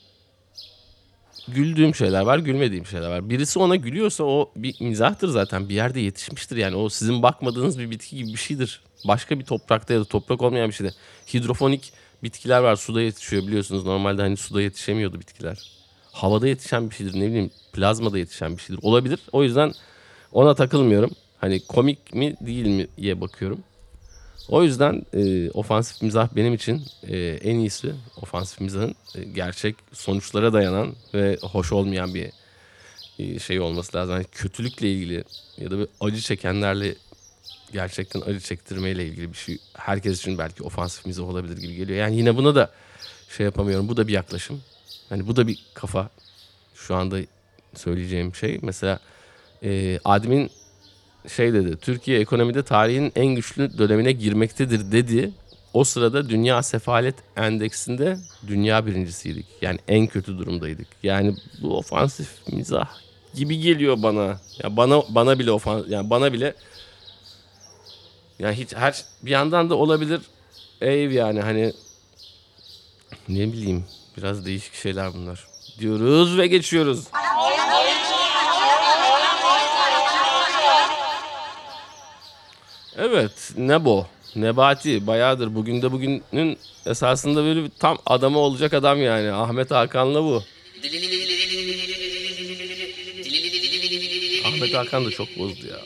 güldüğüm 1.47 1.95
şeyler 1.95 2.21
var, 2.21 2.39
gülmediğim 2.39 2.85
şeyler 2.85 3.09
var. 3.09 3.29
Birisi 3.29 3.59
ona 3.59 3.75
gülüyorsa 3.75 4.23
o 4.23 4.51
bir 4.55 4.75
mizahtır 4.81 5.27
zaten. 5.27 5.69
Bir 5.69 5.73
yerde 5.73 5.99
yetişmiştir 5.99 6.57
yani. 6.57 6.75
O 6.75 6.89
sizin 6.89 7.23
bakmadığınız 7.23 7.79
bir 7.79 7.91
bitki 7.91 8.17
gibi 8.17 8.27
bir 8.27 8.37
şeydir. 8.37 8.81
Başka 9.07 9.39
bir 9.39 9.45
toprakta 9.45 9.93
ya 9.93 9.99
da 9.99 10.05
toprak 10.05 10.41
olmayan 10.41 10.69
bir 10.69 10.73
şeyde. 10.73 10.91
Hidrofonik 11.33 11.93
bitkiler 12.23 12.59
var. 12.59 12.75
Suda 12.75 13.01
yetişiyor 13.01 13.47
biliyorsunuz. 13.47 13.85
Normalde 13.85 14.21
hani 14.21 14.37
suda 14.37 14.61
yetişemiyordu 14.61 15.19
bitkiler. 15.19 15.71
Havada 16.11 16.47
yetişen 16.47 16.89
bir 16.89 16.95
şeydir. 16.95 17.19
Ne 17.19 17.27
bileyim 17.27 17.51
plazmada 17.73 18.17
yetişen 18.17 18.57
bir 18.57 18.61
şeydir. 18.61 18.79
Olabilir. 18.83 19.19
O 19.31 19.43
yüzden 19.43 19.73
ona 20.31 20.55
takılmıyorum. 20.55 21.11
Hani 21.37 21.59
komik 21.65 22.13
mi 22.13 22.35
değil 22.41 22.67
mi 22.67 22.87
diye 22.97 23.21
bakıyorum. 23.21 23.63
O 24.49 24.63
yüzden 24.63 25.05
e, 25.13 25.51
ofansif 25.51 26.01
mizah 26.01 26.35
benim 26.35 26.53
için 26.53 26.83
e, 27.03 27.17
en 27.19 27.55
iyisi. 27.55 27.95
Ofansif 28.21 28.61
mizahın 28.61 28.95
e, 29.15 29.23
gerçek 29.23 29.75
sonuçlara 29.93 30.53
dayanan 30.53 30.93
ve 31.13 31.37
hoş 31.41 31.71
olmayan 31.71 32.13
bir 32.13 32.31
e, 33.19 33.39
şey 33.39 33.59
olması 33.59 33.97
lazım. 33.97 34.15
Yani 34.15 34.25
kötülükle 34.31 34.91
ilgili 34.91 35.23
ya 35.57 35.71
da 35.71 35.79
bir 35.79 35.87
acı 36.01 36.21
çekenlerle 36.21 36.95
gerçekten 37.73 38.21
acı 38.21 38.39
çektirmeyle 38.39 39.07
ilgili 39.07 39.31
bir 39.31 39.37
şey. 39.37 39.57
Herkes 39.73 40.19
için 40.19 40.37
belki 40.37 40.63
ofansif 40.63 41.05
mizah 41.05 41.23
olabilir 41.23 41.57
gibi 41.57 41.75
geliyor. 41.75 41.99
Yani 41.99 42.17
yine 42.17 42.37
buna 42.37 42.55
da 42.55 42.71
şey 43.37 43.45
yapamıyorum. 43.45 43.87
Bu 43.87 43.97
da 43.97 44.07
bir 44.07 44.13
yaklaşım. 44.13 44.61
Hani 45.09 45.27
bu 45.27 45.35
da 45.35 45.47
bir 45.47 45.65
kafa. 45.73 46.09
Şu 46.75 46.95
anda 46.95 47.17
söyleyeceğim 47.75 48.35
şey. 48.35 48.59
Mesela 48.61 48.99
e, 49.63 49.99
Admin 50.05 50.51
şey 51.27 51.53
dedi. 51.53 51.77
Türkiye 51.77 52.19
ekonomide 52.19 52.63
tarihin 52.63 53.11
en 53.15 53.25
güçlü 53.25 53.77
dönemine 53.77 54.11
girmektedir 54.11 54.91
dedi. 54.91 55.31
O 55.73 55.83
sırada 55.83 56.29
Dünya 56.29 56.63
Sefalet 56.63 57.15
Endeksinde 57.37 58.17
dünya 58.47 58.85
birincisiydik. 58.85 59.45
Yani 59.61 59.79
en 59.87 60.07
kötü 60.07 60.37
durumdaydık. 60.37 60.87
Yani 61.03 61.35
bu 61.61 61.77
ofansif 61.77 62.29
mizah 62.51 62.87
gibi 63.33 63.59
geliyor 63.59 64.03
bana. 64.03 64.39
Ya 64.63 64.77
bana 64.77 65.03
bana 65.09 65.39
bile 65.39 65.51
ofans 65.51 65.85
yani 65.89 66.09
bana 66.09 66.33
bile 66.33 66.53
yani 68.39 68.55
hiç 68.55 68.75
her 68.75 69.05
bir 69.23 69.31
yandan 69.31 69.69
da 69.69 69.75
olabilir. 69.75 70.21
Ev 70.81 71.11
yani 71.11 71.41
hani 71.41 71.73
ne 73.29 73.53
bileyim 73.53 73.85
biraz 74.17 74.45
değişik 74.45 74.73
şeyler 74.73 75.13
bunlar. 75.13 75.47
Diyoruz 75.79 76.37
ve 76.37 76.47
geçiyoruz. 76.47 77.07
Evet, 82.99 83.53
Nebo. 83.57 84.05
Nebati 84.35 85.07
bayağıdır. 85.07 85.55
Bugün 85.55 85.81
de 85.81 85.91
bugünün 85.91 86.57
esasında 86.85 87.43
böyle 87.43 87.63
bir 87.63 87.69
tam 87.79 87.97
adamı 88.05 88.39
olacak 88.39 88.73
adam 88.73 89.01
yani. 89.01 89.31
Ahmet 89.31 89.71
Hakan'la 89.71 90.23
bu. 90.23 90.43
Ahmet 94.45 94.73
Hakan 94.73 95.05
da 95.05 95.09
çok 95.09 95.39
bozdu 95.39 95.67
ya. 95.67 95.79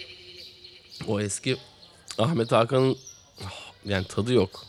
O 1.08 1.20
eski 1.20 1.58
Ahmet 2.18 2.52
Hakan'ın 2.52 2.98
ah, 3.46 3.72
yani 3.86 4.06
tadı 4.06 4.34
yok. 4.34 4.66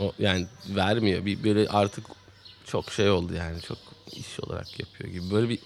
O 0.00 0.12
yani 0.18 0.46
vermiyor. 0.68 1.26
Bir 1.26 1.44
böyle 1.44 1.68
artık 1.68 2.04
çok 2.64 2.92
şey 2.92 3.10
oldu 3.10 3.34
yani. 3.34 3.60
Çok 3.60 3.78
iş 4.12 4.40
olarak 4.40 4.80
yapıyor 4.80 5.10
gibi. 5.10 5.30
Böyle 5.30 5.48
bir 5.48 5.58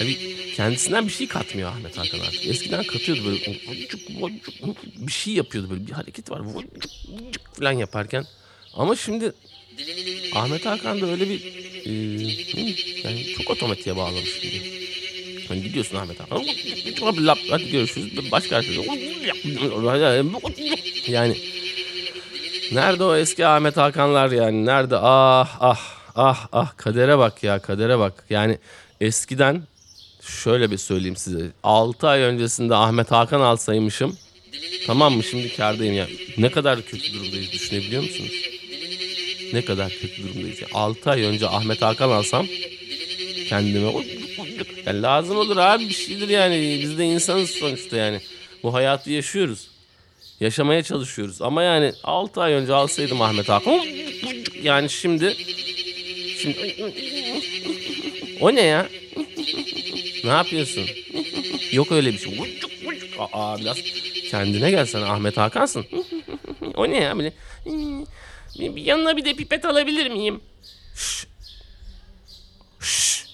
Tabii 0.00 0.36
kendisinden 0.56 1.08
bir 1.08 1.12
şey 1.12 1.28
katmıyor 1.28 1.70
Ahmet 1.70 1.98
Hakan 1.98 2.20
artık. 2.20 2.46
Eskiden 2.46 2.84
katıyordu 2.84 3.24
böyle 3.24 3.38
bir 4.96 5.12
şey 5.12 5.34
yapıyordu 5.34 5.70
böyle 5.70 5.86
bir 5.86 5.92
hareket 5.92 6.30
var 6.30 6.42
falan 7.52 7.72
yaparken. 7.72 8.26
Ama 8.74 8.96
şimdi 8.96 9.32
Ahmet 10.34 10.66
Hakan 10.66 11.00
da 11.00 11.06
öyle 11.06 11.28
bir 11.28 11.44
e, 11.86 11.92
yani 13.04 13.24
çok 13.24 13.50
otomatiğe 13.50 13.96
bağlamış 13.96 14.40
gibi. 14.40 14.80
Hani 15.48 15.62
gidiyorsun 15.62 15.96
Ahmet 15.96 16.20
Hakan. 16.20 16.44
Hadi 17.50 17.70
görüşürüz. 17.70 18.32
Başka 18.32 18.56
arkadaş. 18.56 18.86
Yani 21.08 21.36
nerede 22.72 23.04
o 23.04 23.16
eski 23.16 23.46
Ahmet 23.46 23.76
Hakanlar 23.76 24.30
yani? 24.30 24.66
Nerede? 24.66 24.96
Ah 24.96 25.56
ah 25.60 25.99
ah 26.14 26.46
ah 26.52 26.76
kadere 26.76 27.18
bak 27.18 27.42
ya 27.42 27.58
kadere 27.58 27.98
bak. 27.98 28.24
Yani 28.30 28.58
eskiden 29.00 29.62
şöyle 30.22 30.70
bir 30.70 30.78
söyleyeyim 30.78 31.16
size. 31.16 31.50
6 31.62 32.08
ay 32.08 32.20
öncesinde 32.20 32.74
Ahmet 32.74 33.10
Hakan 33.10 33.40
alsaymışım. 33.40 34.16
Tamam 34.86 35.14
mı 35.14 35.22
şimdi 35.22 35.56
kardayım 35.56 35.94
ya. 35.94 36.06
Ne 36.38 36.50
kadar 36.50 36.82
kötü 36.82 37.12
durumdayız 37.12 37.52
düşünebiliyor 37.52 38.02
musunuz? 38.02 38.32
Ne 39.52 39.64
kadar 39.64 39.90
kötü 39.90 40.22
durumdayız 40.22 40.60
ya. 40.60 40.68
6 40.74 41.10
ay 41.10 41.22
önce 41.22 41.48
Ahmet 41.48 41.82
Hakan 41.82 42.10
alsam 42.10 42.46
kendime 43.48 43.92
yani 44.86 45.02
lazım 45.02 45.36
olur 45.36 45.56
abi 45.56 45.88
bir 45.88 45.94
şeydir 45.94 46.28
yani. 46.28 46.78
Biz 46.82 46.98
de 46.98 47.04
insanız 47.04 47.50
sonuçta 47.50 47.96
yani. 47.96 48.20
Bu 48.62 48.74
hayatı 48.74 49.10
yaşıyoruz. 49.10 49.68
Yaşamaya 50.40 50.82
çalışıyoruz. 50.82 51.42
Ama 51.42 51.62
yani 51.62 51.92
6 52.04 52.40
ay 52.40 52.52
önce 52.52 52.74
alsaydım 52.74 53.22
Ahmet 53.22 53.48
Hakan 53.48 53.80
yani 54.62 54.90
şimdi 54.90 55.36
şimdi 56.42 56.76
o 58.40 58.54
ne 58.54 58.62
ya? 58.62 58.88
Ne 60.24 60.30
yapıyorsun? 60.30 60.86
Yok 61.72 61.92
öyle 61.92 62.12
bir 62.12 62.18
şey. 62.18 62.60
Aa 63.18 63.58
biraz 63.58 63.78
kendine 64.30 64.70
gelsene 64.70 65.04
Ahmet 65.04 65.36
Hakan'sın. 65.36 65.86
o 66.74 66.90
ne 66.90 66.96
ya 66.96 67.18
böyle? 67.18 67.32
Yanına 68.80 69.16
bir 69.16 69.24
de 69.24 69.34
pipet 69.34 69.64
alabilir 69.64 70.10
miyim? 70.10 70.40
Şş. 70.96 71.26
Şş. 72.80 73.26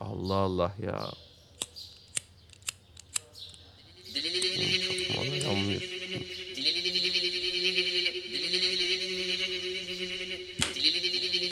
Allah 0.00 0.34
Allah 0.34 0.74
ya. 0.86 1.10
Bana 5.16 5.36
yanmıyor. 5.36 5.82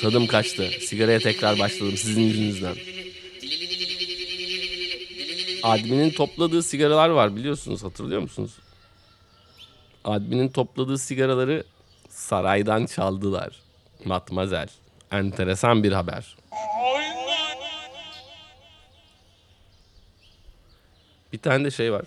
Tadım 0.01 0.27
kaçtı. 0.27 0.71
Sigaraya 0.81 1.19
tekrar 1.19 1.59
başladım 1.59 1.97
sizin 1.97 2.23
yüzünüzden. 2.23 2.77
Admin'in 5.63 6.11
topladığı 6.11 6.63
sigaralar 6.63 7.09
var 7.09 7.37
biliyorsunuz 7.37 7.85
hatırlıyor 7.85 8.21
musunuz? 8.21 8.59
Admin'in 10.05 10.49
topladığı 10.49 10.99
sigaraları 10.99 11.65
saraydan 12.09 12.87
çaldılar. 12.87 13.57
Matmazel. 14.05 14.69
Enteresan 15.11 15.83
bir 15.83 15.93
haber. 15.93 16.37
Bir 21.33 21.39
tane 21.39 21.65
de 21.65 21.71
şey 21.71 21.93
var. 21.93 22.05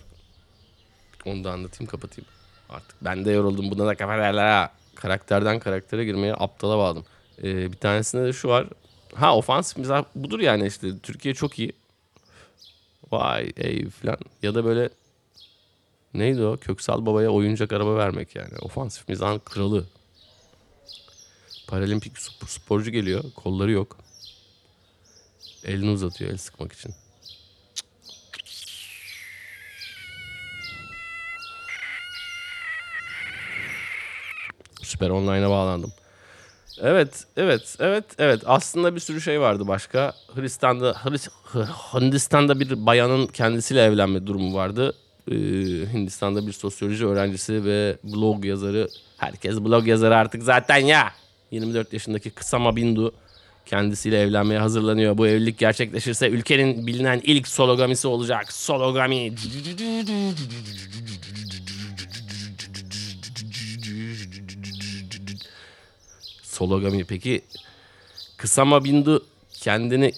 Onu 1.24 1.44
da 1.44 1.52
anlatayım 1.52 1.90
kapatayım. 1.90 2.28
Artık 2.68 2.96
ben 3.00 3.24
de 3.24 3.30
yoruldum. 3.30 3.70
Buna 3.70 3.86
da 3.86 3.94
kafa 3.94 4.18
derler 4.18 4.46
ha. 4.46 4.70
Karakterden 4.94 5.58
karaktere 5.58 6.04
girmeye 6.04 6.34
aptala 6.34 6.78
bağladım. 6.78 7.04
Ee, 7.42 7.72
bir 7.72 7.76
tanesinde 7.76 8.24
de 8.24 8.32
şu 8.32 8.48
var. 8.48 8.66
Ha 9.14 9.36
ofansif 9.36 9.76
mizah 9.78 10.04
budur 10.14 10.40
yani 10.40 10.66
işte. 10.66 10.98
Türkiye 11.02 11.34
çok 11.34 11.58
iyi. 11.58 11.72
Vay 13.12 13.52
ey 13.56 13.88
falan. 13.90 14.18
Ya 14.42 14.54
da 14.54 14.64
böyle 14.64 14.88
neydi 16.14 16.42
o? 16.44 16.56
Köksal 16.56 17.06
babaya 17.06 17.30
oyuncak 17.30 17.72
araba 17.72 17.96
vermek 17.96 18.36
yani. 18.36 18.58
Ofansif 18.60 19.08
mizahın 19.08 19.38
kralı. 19.38 19.84
Paralimpik 21.66 22.16
spor- 22.16 22.48
sporcu 22.48 22.90
geliyor. 22.90 23.24
Kolları 23.36 23.70
yok. 23.70 23.96
Elini 25.64 25.90
uzatıyor 25.90 26.30
el 26.30 26.36
sıkmak 26.36 26.72
için. 26.72 26.94
Süper 34.82 35.10
Online'a 35.10 35.50
bağlandım. 35.50 35.92
Evet, 36.80 37.24
evet, 37.36 37.76
evet, 37.80 38.04
evet. 38.18 38.42
Aslında 38.46 38.94
bir 38.94 39.00
sürü 39.00 39.20
şey 39.20 39.40
vardı 39.40 39.68
başka. 39.68 40.12
Hristiyan'da, 40.34 40.90
Hris- 40.92 41.28
Hı- 41.44 41.68
Hindistan'da 42.00 42.60
bir 42.60 42.86
bayanın 42.86 43.26
kendisiyle 43.26 43.82
evlenme 43.82 44.26
durumu 44.26 44.54
vardı. 44.54 44.94
Ee, 45.30 45.34
Hindistan'da 45.92 46.46
bir 46.46 46.52
sosyoloji 46.52 47.06
öğrencisi 47.06 47.64
ve 47.64 47.96
blog 48.04 48.44
yazarı. 48.44 48.88
Herkes 49.16 49.60
blog 49.60 49.86
yazarı 49.86 50.16
artık 50.16 50.42
zaten 50.42 50.76
ya. 50.78 51.12
24 51.50 51.92
yaşındaki 51.92 52.30
Kısama 52.30 52.76
Bindu 52.76 53.12
kendisiyle 53.66 54.20
evlenmeye 54.20 54.60
hazırlanıyor. 54.60 55.18
Bu 55.18 55.26
evlilik 55.26 55.58
gerçekleşirse 55.58 56.28
ülkenin 56.28 56.86
bilinen 56.86 57.20
ilk 57.24 57.48
sologamisi 57.48 58.08
olacak. 58.08 58.52
Sologami. 58.52 59.32
Sologami. 66.54 67.04
Peki 67.04 67.42
Kısama 68.36 68.84
Bindu 68.84 69.26
kendini 69.52 70.12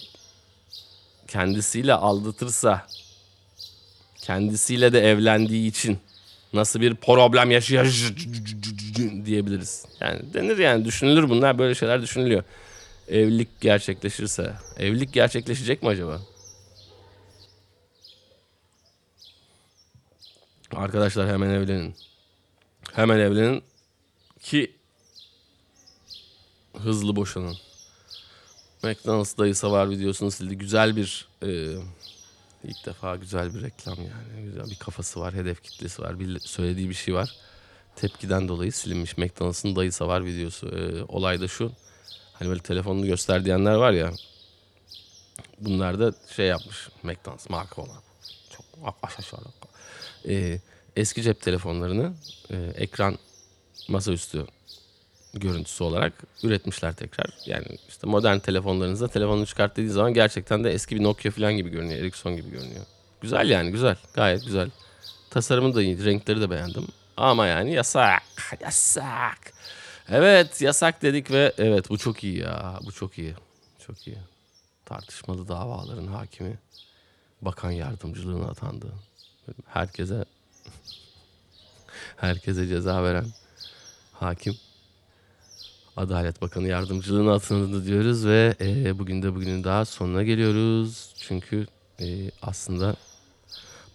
kendisiyle 1.27 1.93
aldatırsa 1.93 2.87
kendisiyle 4.17 4.93
de 4.93 4.99
evlendiği 4.99 5.69
için 5.69 5.99
nasıl 6.53 6.81
bir 6.81 6.95
problem 6.95 7.51
yaşıyor 7.51 7.85
diyebiliriz. 9.25 9.85
Yani 9.99 10.33
denir 10.33 10.57
yani 10.57 10.85
düşünülür 10.85 11.29
bunlar 11.29 11.59
böyle 11.59 11.75
şeyler 11.75 12.01
düşünülüyor. 12.01 12.43
Evlilik 13.07 13.61
gerçekleşirse. 13.61 14.53
Evlilik 14.77 15.13
gerçekleşecek 15.13 15.83
mi 15.83 15.89
acaba? 15.89 16.21
Arkadaşlar 20.75 21.29
hemen 21.29 21.49
evlenin. 21.49 21.95
Hemen 22.93 23.19
evlenin 23.19 23.63
ki 24.41 24.76
hızlı 26.83 27.15
boşanın. 27.15 27.57
McDonald's 28.83 29.37
dayısı 29.37 29.71
var 29.71 29.89
videosunu 29.89 30.31
sildi. 30.31 30.57
Güzel 30.57 30.95
bir 30.95 31.27
e, 31.43 31.49
ilk 32.63 32.85
defa 32.85 33.15
güzel 33.15 33.55
bir 33.55 33.61
reklam 33.61 33.97
yani. 33.97 34.45
Güzel 34.45 34.69
bir 34.69 34.75
kafası 34.75 35.19
var, 35.19 35.33
hedef 35.33 35.63
kitlesi 35.63 36.01
var, 36.01 36.19
bir 36.19 36.39
söylediği 36.39 36.89
bir 36.89 36.93
şey 36.93 37.13
var. 37.13 37.35
Tepkiden 37.95 38.47
dolayı 38.47 38.71
silinmiş 38.71 39.17
McDonald's'ın 39.17 39.75
dayısı 39.75 40.07
var 40.07 40.25
videosu. 40.25 40.67
E, 40.67 41.03
olay 41.03 41.41
da 41.41 41.47
şu. 41.47 41.71
Hani 42.33 42.49
böyle 42.49 42.61
telefonunu 42.61 43.05
göster 43.05 43.45
diyenler 43.45 43.73
var 43.73 43.91
ya. 43.91 44.11
Bunlar 45.59 45.99
da 45.99 46.13
şey 46.35 46.47
yapmış. 46.47 46.89
McDonald's 47.03 47.49
marka 47.49 47.81
olan. 47.81 48.01
Çok 48.49 48.95
aşağı. 49.17 49.39
E, 50.27 50.59
eski 50.95 51.23
cep 51.23 51.41
telefonlarını 51.41 52.13
e, 52.49 52.55
ekran 52.75 53.17
masaüstü 53.87 54.47
görüntüsü 55.39 55.83
olarak 55.83 56.13
üretmişler 56.43 56.93
tekrar. 56.93 57.27
Yani 57.45 57.65
işte 57.89 58.07
modern 58.07 58.39
telefonlarınızda 58.39 59.07
telefonunu 59.07 59.45
çıkart 59.45 59.77
dediği 59.77 59.89
zaman 59.89 60.13
gerçekten 60.13 60.63
de 60.63 60.71
eski 60.71 60.95
bir 60.95 61.03
Nokia 61.03 61.31
falan 61.31 61.53
gibi 61.57 61.69
görünüyor. 61.69 61.99
Ericsson 61.99 62.35
gibi 62.35 62.49
görünüyor. 62.51 62.85
Güzel 63.21 63.49
yani 63.49 63.71
güzel. 63.71 63.95
Gayet 64.13 64.45
güzel. 64.45 64.69
Tasarımı 65.29 65.75
da 65.75 65.81
iyi. 65.81 66.05
Renkleri 66.05 66.41
de 66.41 66.49
beğendim. 66.49 66.87
Ama 67.17 67.47
yani 67.47 67.73
yasak. 67.73 68.23
Yasak. 68.61 69.53
Evet 70.09 70.61
yasak 70.61 71.01
dedik 71.01 71.31
ve 71.31 71.53
evet 71.57 71.89
bu 71.89 71.97
çok 71.97 72.23
iyi 72.23 72.37
ya. 72.37 72.79
Bu 72.85 72.91
çok 72.91 73.17
iyi. 73.17 73.35
Çok 73.87 74.07
iyi. 74.07 74.17
Tartışmalı 74.85 75.47
davaların 75.47 76.07
hakimi. 76.07 76.59
Bakan 77.41 77.71
yardımcılığına 77.71 78.47
atandı. 78.47 78.93
Herkese 79.67 80.25
herkese 82.17 82.67
ceza 82.67 83.03
veren 83.03 83.25
hakim. 84.13 84.57
Adalet 85.97 86.41
Bakanı 86.41 86.67
yardımcılığına 86.67 87.33
atıldı 87.33 87.85
diyoruz 87.85 88.25
ve 88.25 88.55
e, 88.61 88.99
bugün 88.99 89.21
de 89.21 89.35
bugünün 89.35 89.63
daha 89.63 89.85
sonuna 89.85 90.23
geliyoruz. 90.23 91.13
Çünkü 91.19 91.67
e, 91.99 92.31
aslında 92.41 92.95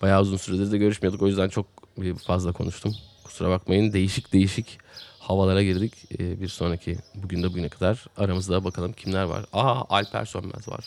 bayağı 0.03 0.21
uzun 0.21 0.37
süredir 0.37 0.73
de 0.73 0.79
görüşmüyorduk. 0.79 1.23
O 1.23 1.27
yüzden 1.27 1.49
çok 1.49 1.67
e, 2.03 2.15
fazla 2.15 2.53
konuştum. 2.53 2.95
Kusura 3.25 3.51
bakmayın. 3.51 3.93
Değişik 3.93 4.33
değişik 4.33 4.79
havalara 5.19 5.63
girdik. 5.63 5.95
E, 6.19 6.41
bir 6.41 6.49
sonraki 6.49 6.99
bugün 7.15 7.43
de 7.43 7.51
bugüne 7.51 7.69
kadar 7.69 8.07
aramızda 8.17 8.65
bakalım 8.65 8.93
kimler 8.93 9.25
var. 9.25 9.45
Aa 9.53 9.83
Alper 9.89 10.25
Sönmez 10.25 10.69
var. 10.69 10.85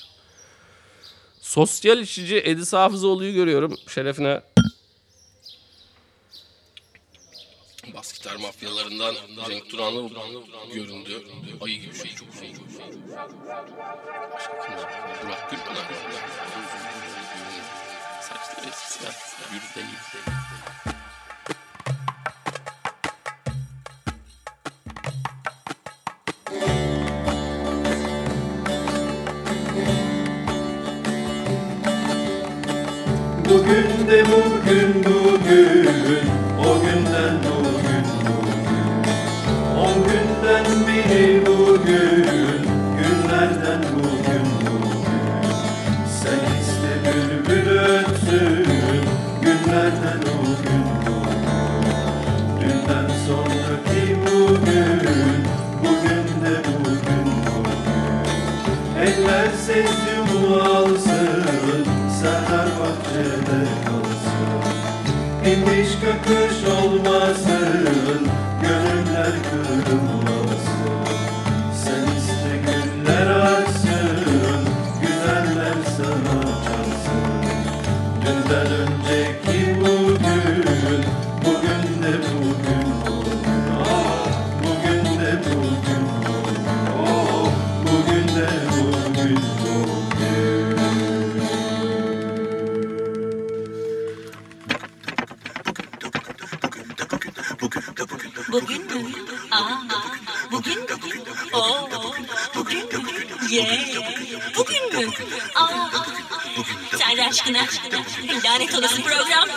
Sosyal 1.41 1.99
işçi 1.99 2.41
Edis 2.45 2.73
Hafızoğlu'yu 2.73 3.33
görüyorum. 3.33 3.75
Şerefine 3.87 4.41
Bas 7.93 8.13
gitar 8.13 8.35
mafyalarından 8.35 9.15
Cenk 9.47 9.69
Turanlı 9.69 10.09
göründü. 10.73 11.27
Ayı 11.61 11.81
gibi 11.81 11.95
şey 11.95 12.15
çok 12.15 12.27
şey. 12.39 12.53
Burak 15.23 15.51
Gürpınar. 15.51 15.87
Saçları 18.21 18.69
eskisinden 18.69 19.13
gür 19.51 19.75
değil. 19.75 19.87
Bugün 33.49 34.07
de 34.07 34.25
bugün 34.25 35.03
bugün 35.03 35.24
Lanet 108.65 108.79
olası 108.79 109.01
program. 109.03 109.49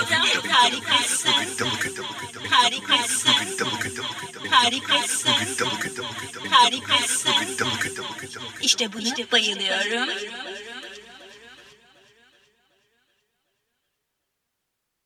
Harikasın. 0.48 1.30
Harikasın. 2.50 3.30
Harikasın. 4.50 5.30
Harikasın. 6.50 7.32
İşte 8.62 8.92
buna 8.92 9.32
bayılıyorum. 9.32 10.08